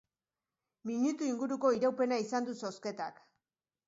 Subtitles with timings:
[0.91, 3.21] Minutu inguruko iraupena izan du zozketak.